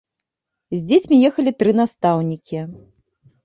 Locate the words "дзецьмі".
0.93-1.21